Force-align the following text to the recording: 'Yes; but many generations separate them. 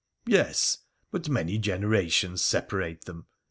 'Yes; 0.25 0.79
but 1.11 1.29
many 1.29 1.59
generations 1.59 2.43
separate 2.43 3.05
them. 3.05 3.27